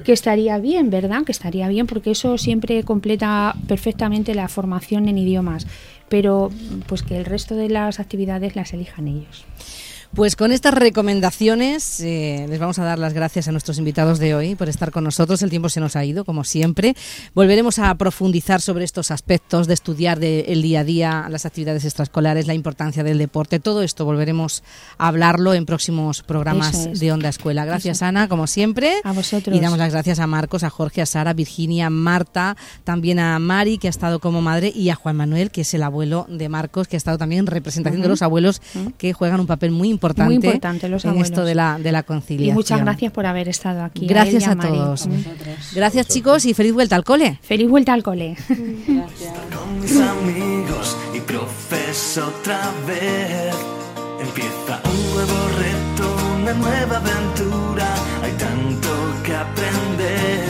que 0.04 0.12
estaría 0.12 0.58
bien, 0.58 0.90
¿verdad? 0.90 1.24
Que 1.24 1.32
estaría 1.32 1.68
bien, 1.68 1.86
porque 1.86 2.10
eso 2.10 2.36
siempre 2.36 2.82
completa 2.82 3.54
perfectamente 3.66 4.34
la 4.34 4.48
formación 4.48 5.08
en 5.08 5.16
idiomas. 5.16 5.66
Pero, 6.10 6.50
pues 6.86 7.02
que 7.02 7.16
el 7.16 7.24
resto 7.24 7.54
de 7.54 7.70
las 7.70 7.98
actividades 7.98 8.56
las 8.56 8.74
elijan 8.74 9.08
ellos. 9.08 9.46
Pues 10.14 10.34
con 10.36 10.50
estas 10.50 10.74
recomendaciones 10.74 12.00
eh, 12.00 12.46
les 12.48 12.58
vamos 12.58 12.78
a 12.80 12.84
dar 12.84 12.98
las 12.98 13.12
gracias 13.12 13.46
a 13.46 13.52
nuestros 13.52 13.78
invitados 13.78 14.18
de 14.18 14.34
hoy 14.34 14.54
por 14.56 14.68
estar 14.68 14.90
con 14.90 15.04
nosotros. 15.04 15.42
El 15.42 15.50
tiempo 15.50 15.68
se 15.68 15.78
nos 15.80 15.94
ha 15.96 16.04
ido, 16.04 16.24
como 16.24 16.42
siempre. 16.42 16.96
Volveremos 17.34 17.78
a 17.78 17.94
profundizar 17.94 18.60
sobre 18.60 18.84
estos 18.84 19.12
aspectos 19.12 19.68
de 19.68 19.74
estudiar 19.74 20.18
de- 20.18 20.46
el 20.48 20.62
día 20.62 20.80
a 20.80 20.84
día, 20.84 21.26
las 21.30 21.46
actividades 21.46 21.84
extraescolares, 21.84 22.46
la 22.48 22.54
importancia 22.54 23.04
del 23.04 23.18
deporte. 23.18 23.60
Todo 23.60 23.82
esto 23.82 24.04
volveremos 24.06 24.64
a 24.96 25.06
hablarlo 25.08 25.54
en 25.54 25.66
próximos 25.66 26.22
programas 26.24 26.86
es. 26.86 27.00
de 27.00 27.12
Onda 27.12 27.28
Escuela. 27.28 27.64
Gracias, 27.64 28.02
Ana, 28.02 28.28
como 28.28 28.48
siempre. 28.48 28.94
A 29.04 29.12
vosotros. 29.12 29.54
Y 29.56 29.60
damos 29.60 29.78
las 29.78 29.92
gracias 29.92 30.18
a 30.18 30.26
Marcos, 30.26 30.64
a 30.64 30.70
Jorge, 30.70 31.00
a 31.02 31.06
Sara, 31.06 31.30
a 31.30 31.34
Virginia, 31.34 31.86
a 31.86 31.90
Marta, 31.90 32.56
también 32.82 33.20
a 33.20 33.38
Mari, 33.38 33.78
que 33.78 33.86
ha 33.86 33.90
estado 33.90 34.18
como 34.18 34.42
madre, 34.42 34.72
y 34.74 34.88
a 34.88 34.96
Juan 34.96 35.14
Manuel, 35.16 35.52
que 35.52 35.60
es 35.60 35.74
el 35.74 35.82
abuelo 35.84 36.26
de 36.28 36.48
Marcos, 36.48 36.88
que 36.88 36.96
ha 36.96 36.98
estado 36.98 37.18
también 37.18 37.40
en 37.40 37.46
representación 37.46 38.02
de 38.02 38.08
los 38.08 38.22
abuelos, 38.22 38.60
que 38.96 39.12
juegan 39.12 39.38
un 39.38 39.46
papel 39.46 39.70
muy 39.70 39.88
importante, 39.88 39.97
Muy 40.24 40.34
importante, 40.36 40.88
los 40.88 41.04
en 41.04 41.18
esto 41.18 41.44
de 41.44 41.54
la, 41.54 41.78
de 41.78 41.92
la 41.92 42.02
conciliación. 42.02 42.54
Y 42.54 42.54
muchas 42.54 42.80
gracias 42.80 43.12
por 43.12 43.26
haber 43.26 43.48
estado 43.48 43.82
aquí. 43.82 44.06
Gracias 44.06 44.46
a, 44.46 44.56
todos. 44.56 45.08
Gracias, 45.74 46.08
chicos, 46.08 46.44
y 46.44 46.54
feliz 46.54 46.72
vuelta 46.72 46.96
al 46.96 47.04
cole. 47.04 47.38
Feliz 47.42 47.68
vuelta 47.68 47.92
al 47.92 48.02
cole. 48.02 48.36
con 48.46 49.80
mis 49.80 50.00
amigos 50.00 50.96
y 51.14 51.20
profes 51.20 52.18
otra 52.18 52.60
vez. 52.86 53.54
Empieza 54.20 54.80
un 54.84 55.14
nuevo 55.14 55.48
reto, 55.58 56.16
una 56.40 56.52
nueva 56.54 56.96
aventura. 56.96 57.94
Hay 58.22 58.32
tanto 58.32 58.88
que 59.24 59.34
aprender. 59.34 60.44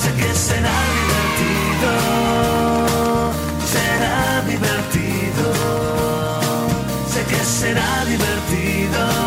Sé 0.00 0.10
que 0.14 0.34
será 0.34 0.72
divertido, 0.98 2.77
será 7.58 8.04
divertido, 8.04 9.17